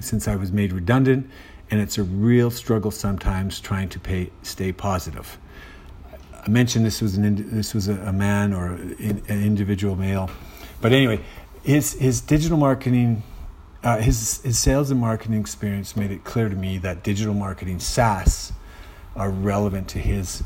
since 0.00 0.26
I 0.26 0.36
was 0.36 0.52
made 0.52 0.72
redundant, 0.72 1.30
and 1.70 1.80
it's 1.80 1.98
a 1.98 2.02
real 2.02 2.50
struggle 2.50 2.90
sometimes 2.90 3.60
trying 3.60 3.88
to 3.90 4.00
pay 4.00 4.30
stay 4.42 4.72
positive. 4.72 5.38
I 6.44 6.48
mentioned 6.48 6.84
this 6.84 7.00
was 7.00 7.16
an 7.16 7.50
this 7.56 7.72
was 7.72 7.88
a, 7.88 7.94
a 8.02 8.12
man 8.12 8.52
or 8.52 8.74
an 8.74 9.22
individual 9.28 9.94
male, 9.96 10.30
but 10.80 10.92
anyway, 10.92 11.20
his 11.62 11.92
his 11.94 12.20
digital 12.20 12.58
marketing 12.58 13.22
uh, 13.84 13.98
his 13.98 14.42
his 14.42 14.58
sales 14.58 14.90
and 14.90 15.00
marketing 15.00 15.40
experience 15.40 15.96
made 15.96 16.10
it 16.10 16.24
clear 16.24 16.48
to 16.48 16.56
me 16.56 16.78
that 16.78 17.02
digital 17.02 17.34
marketing 17.34 17.78
SaaS 17.78 18.52
are 19.16 19.30
relevant 19.30 19.88
to 19.88 19.98
his 19.98 20.42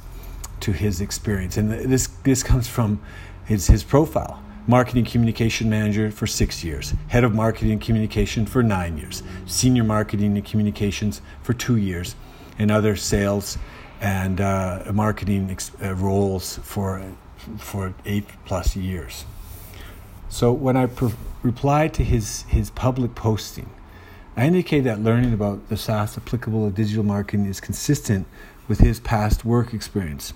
to 0.61 0.73
his 0.73 1.01
experience, 1.01 1.57
and 1.57 1.71
this 1.71 2.09
this 2.25 2.43
comes 2.43 2.69
from 2.69 3.01
his 3.45 3.67
his 3.67 3.85
profile. 3.85 4.43
Marketing 4.69 5.05
communication 5.05 5.71
manager 5.71 6.11
for 6.11 6.27
six 6.27 6.65
years, 6.65 6.93
head 7.09 7.23
of 7.23 7.33
marketing 7.33 7.71
and 7.73 7.81
communication 7.81 8.47
for 8.47 8.65
nine 8.65 8.99
years, 8.99 9.23
senior 9.47 9.85
marketing 9.85 10.37
and 10.37 10.45
communications 10.45 11.21
for 11.43 11.53
two 11.53 11.77
years, 11.77 12.17
and 12.59 12.71
other 12.71 12.97
sales 12.97 13.59
and 14.01 14.41
uh, 14.41 14.83
marketing 14.93 15.51
ex- 15.51 15.71
uh, 15.83 15.95
roles 15.95 16.59
for 16.65 17.03
for 17.59 17.95
eight 18.05 18.25
plus 18.45 18.75
years. 18.75 19.25
So 20.29 20.53
when 20.53 20.77
I 20.77 20.87
pre- 20.87 21.15
replied 21.43 21.95
to 21.95 22.05
his, 22.05 22.43
his 22.49 22.71
public 22.71 23.15
posting, 23.15 23.71
I 24.37 24.47
indicated 24.47 24.85
that 24.85 25.01
learning 25.01 25.33
about 25.33 25.69
the 25.69 25.77
SaaS 25.77 26.19
applicable 26.19 26.69
to 26.69 26.77
digital 26.77 27.05
marketing 27.05 27.47
is 27.47 27.61
consistent 27.61 28.27
with 28.69 28.81
his 28.81 29.01
past 29.01 29.45
work 29.45 29.73
experience. 29.73 30.33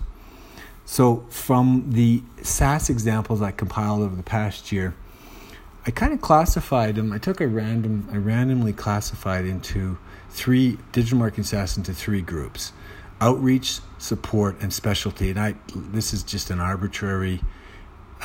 So, 0.84 1.24
from 1.30 1.92
the 1.92 2.22
SaaS 2.42 2.90
examples 2.90 3.40
I 3.40 3.52
compiled 3.52 4.02
over 4.02 4.16
the 4.16 4.24
past 4.24 4.72
year, 4.72 4.94
I 5.86 5.90
kind 5.90 6.12
of 6.12 6.20
classified 6.20 6.96
them. 6.96 7.12
I 7.12 7.18
took 7.18 7.40
a 7.40 7.46
random, 7.46 8.08
I 8.12 8.16
randomly 8.16 8.72
classified 8.72 9.44
into 9.44 9.98
three 10.30 10.78
digital 10.92 11.18
marketing 11.18 11.44
SaaS 11.44 11.76
into 11.76 11.94
three 11.94 12.22
groups: 12.22 12.72
outreach, 13.20 13.78
support, 13.98 14.60
and 14.60 14.72
specialty. 14.72 15.30
And 15.30 15.38
I, 15.38 15.54
this 15.74 16.12
is 16.12 16.22
just 16.22 16.50
an 16.50 16.60
arbitrary 16.60 17.40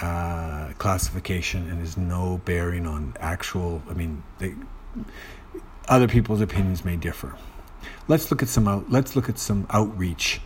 uh, 0.01 0.73
classification 0.77 1.69
and 1.69 1.79
has 1.79 1.97
no 1.97 2.41
bearing 2.45 2.85
on 2.87 3.15
actual. 3.19 3.83
I 3.89 3.93
mean, 3.93 4.23
they, 4.39 4.55
other 5.87 6.07
people's 6.07 6.41
opinions 6.41 6.83
may 6.83 6.95
differ. 6.95 7.35
Let's 8.07 8.29
look 8.31 8.41
at 8.43 8.49
some 8.49 8.67
out, 8.67 8.91
let's 8.91 9.15
look 9.15 9.29
at 9.29 9.39
some 9.39 9.67
outreach 9.69 10.41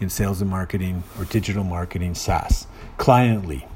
in 0.00 0.10
sales 0.10 0.40
and 0.40 0.50
marketing 0.50 1.02
or 1.18 1.24
digital 1.24 1.64
marketing 1.64 2.14
SaaS. 2.14 2.66
Cliently. 2.96 3.66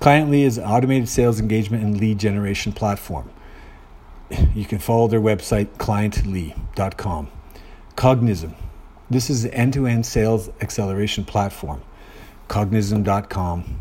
Cliently 0.00 0.42
is 0.42 0.58
an 0.58 0.64
automated 0.64 1.08
sales 1.08 1.40
engagement 1.40 1.82
and 1.82 1.98
lead 1.98 2.18
generation 2.18 2.72
platform. 2.72 3.30
You 4.54 4.64
can 4.64 4.78
follow 4.78 5.08
their 5.08 5.20
website 5.20 5.78
cliently.com. 5.78 7.28
Cognism. 7.96 8.54
This 9.08 9.30
is 9.30 9.44
an 9.44 9.52
end-to-end 9.52 10.04
sales 10.04 10.50
acceleration 10.60 11.24
platform. 11.24 11.82
Cognism.com 12.48 13.80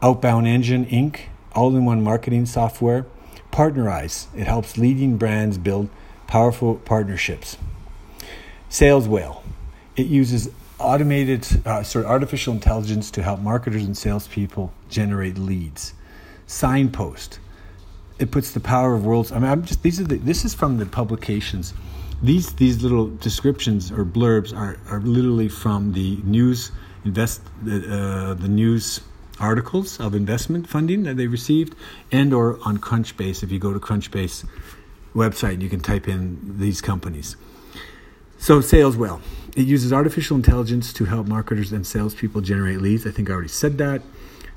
Outbound 0.00 0.46
Engine 0.46 0.86
Inc., 0.86 1.22
all 1.54 1.74
in 1.76 1.84
one 1.84 2.02
marketing 2.02 2.46
software. 2.46 3.06
Partnerize, 3.50 4.26
it 4.36 4.46
helps 4.46 4.78
leading 4.78 5.16
brands 5.16 5.58
build 5.58 5.88
powerful 6.28 6.76
partnerships. 6.76 7.56
Sales 8.68 9.08
Whale, 9.08 9.42
it 9.96 10.06
uses 10.06 10.50
automated, 10.78 11.46
uh, 11.66 11.82
sorry, 11.82 12.04
artificial 12.04 12.52
intelligence 12.52 13.10
to 13.12 13.22
help 13.22 13.40
marketers 13.40 13.84
and 13.84 13.96
salespeople 13.96 14.72
generate 14.88 15.38
leads. 15.38 15.94
Signpost, 16.46 17.40
it 18.18 18.30
puts 18.30 18.52
the 18.52 18.60
power 18.60 18.94
of 18.94 19.04
worlds. 19.04 19.32
I 19.32 19.38
mean, 19.38 19.50
I'm 19.50 19.64
just 19.64 19.82
these 19.82 20.00
are 20.00 20.04
the, 20.04 20.16
this 20.16 20.44
is 20.44 20.54
from 20.54 20.78
the 20.78 20.86
publications. 20.86 21.72
These 22.22 22.54
these 22.54 22.82
little 22.82 23.08
descriptions 23.16 23.90
or 23.90 24.04
blurbs 24.04 24.56
are, 24.56 24.78
are 24.90 25.00
literally 25.00 25.48
from 25.48 25.92
the 25.92 26.18
news 26.24 26.72
invest 27.04 27.42
uh, 27.62 28.34
the 28.34 28.48
news 28.48 29.00
articles 29.40 30.00
of 30.00 30.14
investment 30.14 30.68
funding 30.68 31.04
that 31.04 31.16
they 31.16 31.26
received 31.26 31.74
and 32.10 32.34
or 32.34 32.58
on 32.64 32.76
crunchbase 32.78 33.42
if 33.44 33.52
you 33.52 33.58
go 33.58 33.72
to 33.72 33.78
crunchbase 33.78 34.44
website 35.14 35.62
you 35.62 35.68
can 35.68 35.78
type 35.78 36.08
in 36.08 36.58
these 36.58 36.80
companies 36.80 37.36
so 38.38 38.60
Sales 38.60 38.96
Whale 38.96 39.20
it 39.56 39.66
uses 39.66 39.92
artificial 39.92 40.36
intelligence 40.36 40.92
to 40.92 41.06
help 41.06 41.26
marketers 41.26 41.72
and 41.72 41.84
salespeople 41.86 42.40
generate 42.40 42.80
leads 42.80 43.06
i 43.06 43.10
think 43.10 43.28
i 43.28 43.32
already 43.32 43.48
said 43.48 43.78
that 43.78 44.02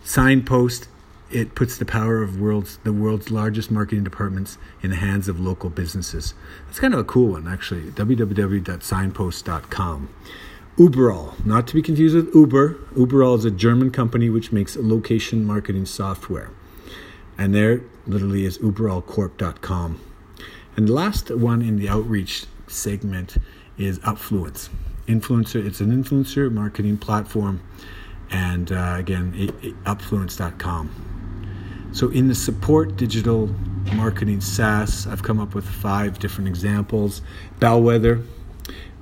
signpost 0.03 0.87
it 1.31 1.55
puts 1.55 1.77
the 1.77 1.85
power 1.85 2.21
of 2.21 2.39
world's 2.39 2.77
the 2.77 2.93
world's 2.93 3.31
largest 3.31 3.71
marketing 3.71 4.03
departments 4.03 4.59
in 4.83 4.91
the 4.91 4.97
hands 4.97 5.27
of 5.27 5.39
local 5.39 5.69
businesses 5.69 6.35
that's 6.67 6.79
kind 6.79 6.93
of 6.93 6.99
a 6.99 7.03
cool 7.03 7.29
one 7.29 7.47
actually 7.47 7.89
www.signpost.com 7.91 10.09
Uberall, 10.77 11.45
not 11.45 11.67
to 11.67 11.75
be 11.75 11.81
confused 11.81 12.15
with 12.15 12.33
Uber. 12.33 12.75
Uberall 12.95 13.37
is 13.37 13.45
a 13.45 13.51
German 13.51 13.91
company 13.91 14.29
which 14.29 14.53
makes 14.53 14.77
location 14.77 15.45
marketing 15.45 15.85
software. 15.85 16.49
And 17.37 17.53
there 17.53 17.81
literally 18.07 18.45
is 18.45 18.57
uberallcorp.com. 18.59 19.99
And 20.77 20.87
the 20.87 20.93
last 20.93 21.29
one 21.29 21.61
in 21.61 21.75
the 21.75 21.89
outreach 21.89 22.45
segment 22.71 23.37
is 23.77 23.99
Upfluence. 23.99 24.69
Influencer, 25.07 25.65
it's 25.65 25.81
an 25.81 25.91
influencer 25.91 26.51
marketing 26.51 26.97
platform. 26.97 27.61
And 28.29 28.71
uh, 28.71 28.95
again, 28.97 29.33
it, 29.35 29.49
it, 29.63 29.83
upfluence.com. 29.83 31.89
So 31.93 32.09
in 32.09 32.29
the 32.29 32.35
support 32.35 32.95
digital 32.95 33.47
marketing 33.93 34.39
SaaS, 34.39 35.07
I've 35.07 35.23
come 35.23 35.39
up 35.39 35.53
with 35.53 35.67
five 35.67 36.19
different 36.19 36.47
examples. 36.47 37.21
Bellwether, 37.59 38.21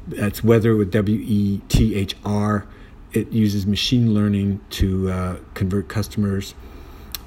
that's 0.08 0.44
weather 0.44 0.76
with 0.76 0.92
W 0.92 1.20
E 1.20 1.62
T 1.70 1.96
H 1.96 2.16
R. 2.26 2.66
It 3.12 3.32
uses 3.32 3.68
machine 3.68 4.14
learning 4.14 4.62
to 4.72 5.12
uh, 5.12 5.38
convert 5.54 5.88
customers 5.88 6.56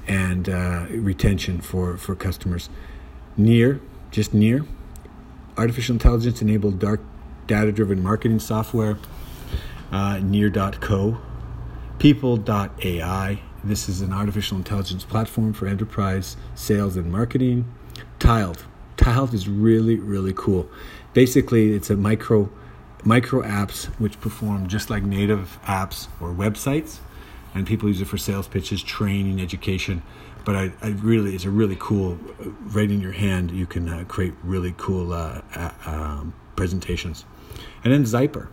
and 0.07 0.49
uh, 0.49 0.85
retention 0.89 1.61
for, 1.61 1.97
for 1.97 2.15
customers. 2.15 2.69
Near, 3.37 3.79
just 4.11 4.33
near, 4.33 4.65
artificial 5.57 5.93
intelligence 5.93 6.41
enabled 6.41 6.79
dark 6.79 7.01
data 7.47 7.71
driven 7.71 8.01
marketing 8.01 8.39
software. 8.39 8.97
Uh, 9.91 10.19
near.co. 10.19 11.19
People.ai. 11.99 13.39
This 13.63 13.87
is 13.87 14.01
an 14.01 14.11
artificial 14.11 14.57
intelligence 14.57 15.03
platform 15.03 15.53
for 15.53 15.67
enterprise 15.67 16.35
sales 16.55 16.97
and 16.97 17.11
marketing. 17.11 17.71
Tiled. 18.19 18.65
Tiled 18.97 19.33
is 19.33 19.47
really, 19.47 19.97
really 19.97 20.33
cool. 20.35 20.67
Basically, 21.13 21.73
it's 21.73 21.89
a 21.89 21.95
micro 21.95 22.49
micro 23.05 23.41
apps 23.43 23.85
which 23.99 24.19
perform 24.21 24.67
just 24.67 24.89
like 24.89 25.03
native 25.03 25.59
apps 25.65 26.07
or 26.21 26.29
websites 26.29 26.99
and 27.53 27.67
people 27.67 27.89
use 27.89 28.01
it 28.01 28.05
for 28.05 28.17
sales 28.17 28.47
pitches 28.47 28.81
training 28.81 29.41
education 29.41 30.01
but 30.45 30.55
I, 30.55 30.71
I 30.81 30.89
really 30.89 31.35
it's 31.35 31.45
a 31.45 31.49
really 31.49 31.77
cool 31.79 32.17
right 32.61 32.89
in 32.89 33.01
your 33.01 33.11
hand 33.11 33.51
you 33.51 33.65
can 33.65 33.89
uh, 33.89 34.03
create 34.07 34.33
really 34.43 34.73
cool 34.77 35.13
uh, 35.13 35.41
uh, 35.55 35.71
um, 35.85 36.33
presentations 36.55 37.25
and 37.83 37.93
then 37.93 38.03
Zyper 38.03 38.47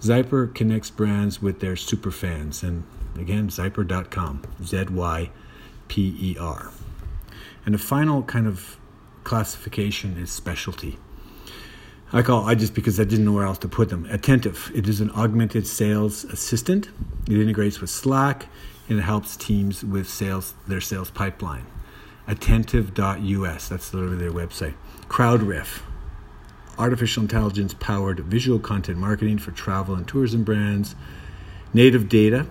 Zyper 0.00 0.54
connects 0.54 0.90
brands 0.90 1.40
with 1.40 1.60
their 1.60 1.76
super 1.76 2.10
fans 2.10 2.62
and 2.62 2.84
Again, 3.18 3.48
zyper.com. 3.48 4.42
Z 4.62 4.84
Y 4.90 5.30
P 5.88 6.16
E 6.20 6.36
R. 6.38 6.70
And 7.64 7.74
the 7.74 7.78
final 7.78 8.22
kind 8.22 8.46
of 8.46 8.76
classification 9.22 10.18
is 10.18 10.30
specialty. 10.30 10.98
I 12.12 12.22
call 12.22 12.44
I 12.44 12.54
just 12.54 12.74
because 12.74 13.00
I 13.00 13.04
didn't 13.04 13.24
know 13.24 13.32
where 13.32 13.46
else 13.46 13.58
to 13.58 13.68
put 13.68 13.88
them. 13.88 14.06
Attentive. 14.10 14.70
It 14.74 14.88
is 14.88 15.00
an 15.00 15.10
augmented 15.12 15.66
sales 15.66 16.24
assistant. 16.24 16.90
It 17.28 17.38
integrates 17.38 17.80
with 17.80 17.90
Slack 17.90 18.46
and 18.88 18.98
it 18.98 19.02
helps 19.02 19.36
teams 19.36 19.84
with 19.84 20.08
sales 20.08 20.54
their 20.66 20.80
sales 20.80 21.10
pipeline. 21.10 21.66
Attentive.us. 22.26 23.68
That's 23.68 23.92
literally 23.92 24.16
their 24.16 24.32
website. 24.32 24.74
CrowdRiff. 25.08 25.82
Artificial 26.78 27.22
intelligence 27.22 27.74
powered 27.74 28.20
visual 28.20 28.58
content 28.58 28.98
marketing 28.98 29.38
for 29.38 29.50
travel 29.52 29.94
and 29.94 30.08
tourism 30.08 30.42
brands. 30.42 30.96
Native 31.72 32.08
Data 32.08 32.46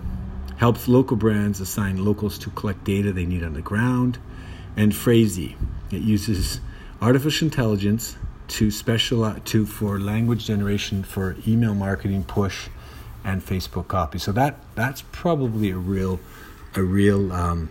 helps 0.56 0.88
local 0.88 1.16
brands 1.16 1.60
assign 1.60 2.04
locals 2.04 2.38
to 2.38 2.50
collect 2.50 2.84
data 2.84 3.12
they 3.12 3.26
need 3.26 3.42
on 3.42 3.54
the 3.54 3.62
ground. 3.62 4.18
And 4.76 4.92
Phrasee. 4.92 5.56
It 5.90 6.02
uses 6.02 6.60
artificial 7.02 7.46
intelligence 7.46 8.16
to 8.46 8.70
specialize 8.70 9.40
to 9.46 9.66
for 9.66 9.98
language 9.98 10.46
generation 10.46 11.02
for 11.02 11.36
email 11.46 11.74
marketing 11.74 12.24
push 12.24 12.68
and 13.24 13.44
Facebook 13.44 13.88
copy. 13.88 14.18
So 14.18 14.32
that 14.32 14.56
that's 14.74 15.02
probably 15.12 15.70
a 15.70 15.76
real 15.76 16.20
a 16.74 16.82
real 16.82 17.32
um, 17.32 17.70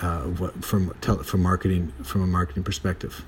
uh, 0.00 0.30
from 0.60 0.90
from 0.90 1.42
marketing 1.42 1.92
from 2.02 2.22
a 2.22 2.26
marketing 2.26 2.62
perspective. 2.62 3.24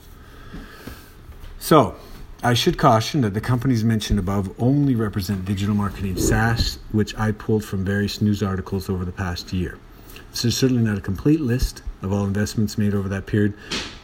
So 1.58 1.96
I 2.42 2.52
should 2.52 2.76
caution 2.76 3.22
that 3.22 3.32
the 3.32 3.40
companies 3.40 3.84
mentioned 3.84 4.18
above 4.18 4.54
only 4.60 4.94
represent 4.94 5.46
digital 5.46 5.74
marketing 5.74 6.18
SaaS, 6.18 6.78
which 6.92 7.16
I 7.16 7.32
pulled 7.32 7.64
from 7.64 7.84
various 7.84 8.20
news 8.20 8.42
articles 8.42 8.90
over 8.90 9.04
the 9.06 9.12
past 9.12 9.52
year. 9.52 9.78
This 10.30 10.44
is 10.44 10.56
certainly 10.56 10.82
not 10.82 10.98
a 10.98 11.00
complete 11.00 11.40
list 11.40 11.82
of 12.02 12.12
all 12.12 12.24
investments 12.24 12.76
made 12.76 12.92
over 12.92 13.08
that 13.08 13.24
period, 13.24 13.54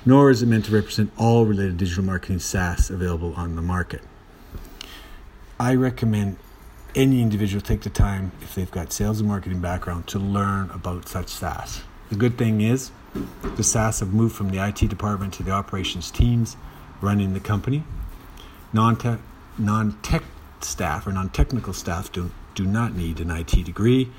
nor 0.07 0.31
is 0.31 0.43
it 0.43 0.47
meant 0.47 0.65
to 0.67 0.73
represent 0.73 1.13
all 1.19 1.45
related 1.45 1.77
digital 1.77 2.05
marketing 2.05 2.39
SaaS 2.39 2.89
available 2.89 3.35
on 3.35 3.57
the 3.57 3.63
market. 3.63 4.01
I 5.59 5.75
recommend 5.75 6.39
any 6.95 7.23
individual 7.23 7.61
take 7.61 7.83
the 7.83 7.91
time, 7.91 8.33
if 8.41 8.55
they've 8.55 8.71
got 8.71 8.93
sales 8.93 9.21
and 9.21 9.29
marketing 9.29 9.61
background, 9.61 10.07
to 10.09 10.19
learn 10.19 10.71
about 10.71 11.09
such 11.09 11.29
SaaS. 11.29 11.83
The 12.09 12.17
good 12.17 12.37
thing 12.37 12.61
is, 12.61 12.91
the 13.57 13.63
SaaS 13.63 14.01
have 14.01 14.13
moved 14.13 14.35
from 14.35 14.51
the 14.51 14.59
IT 14.59 14.89
department 14.89 15.35
to 15.35 15.43
the 15.43 15.51
operations 15.51 16.11
teams 16.11 16.57
running 17.01 17.35
the 17.35 17.41
company. 17.41 17.85
Non-tech, 18.73 19.21
non-tech 19.59 20.23
staff 20.61 21.07
or 21.07 21.13
non-technical 21.13 21.73
staff 21.73 22.13
do, 22.13 22.31
do 22.55 22.67
not 22.67 22.95
need 22.95 23.21
an 23.21 23.31
IT 23.31 23.65
degree 23.65 24.11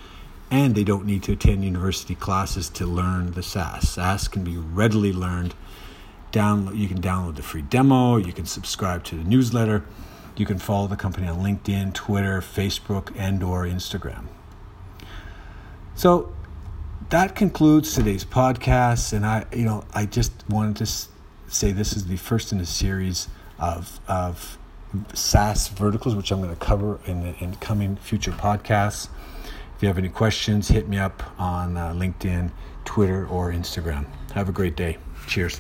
and 0.50 0.76
they 0.76 0.84
don't 0.84 1.06
need 1.06 1.24
to 1.24 1.32
attend 1.32 1.64
university 1.64 2.14
classes 2.14 2.70
to 2.70 2.86
learn 2.86 3.32
the 3.32 3.42
SaaS. 3.44 3.90
SaaS 3.90 4.28
can 4.28 4.44
be 4.44 4.58
readily 4.58 5.14
learned. 5.14 5.56
Download, 6.34 6.78
you 6.78 6.90
can 6.90 7.02
download 7.02 7.38
the 7.38 7.42
free 7.42 7.62
demo, 7.62 8.18
you 8.18 8.34
can 8.34 8.46
subscribe 8.46 9.06
to 9.06 9.16
the 9.16 9.24
newsletter, 9.24 9.84
you 10.40 10.46
can 10.46 10.60
follow 10.60 10.88
the 10.88 10.96
company 10.96 11.28
on 11.28 11.40
LinkedIn, 11.40 11.94
Twitter, 11.94 12.42
Facebook, 12.42 13.14
and 13.18 13.44
or 13.44 13.66
Instagram. 13.66 14.26
So 15.96 16.34
that 17.10 17.36
concludes 17.36 17.94
today's 17.94 18.24
podcast 18.24 19.14
and 19.14 19.26
I 19.26 19.46
you 19.54 19.66
know, 19.66 19.84
I 19.94 20.06
just 20.06 20.32
wanted 20.50 20.78
to 20.78 20.86
say 21.48 21.72
this 21.72 21.94
is 21.94 22.08
the 22.08 22.18
first 22.18 22.52
in 22.52 22.60
a 22.60 22.66
series 22.66 23.28
of 23.60 24.00
of 24.08 24.58
SaaS 25.14 25.68
verticals, 25.70 26.16
which 26.16 26.32
I'm 26.32 26.42
going 26.42 26.54
to 26.54 26.60
cover 26.60 27.00
in 27.06 27.22
the 27.22 27.44
in 27.44 27.56
coming 27.56 27.96
future 27.98 28.32
podcasts. 28.32 29.10
If 29.76 29.84
you 29.84 29.88
have 29.88 29.98
any 29.98 30.10
questions, 30.10 30.68
hit 30.68 30.88
me 30.88 30.98
up 30.98 31.24
on 31.40 31.76
uh, 31.76 31.94
LinkedIn, 31.94 32.52
Twitter, 32.86 33.26
or 33.28 33.52
Instagram. 33.52 34.06
Have 34.34 34.48
a 34.48 34.52
great 34.52 34.76
day. 34.76 34.98
Cheers. 35.28 35.60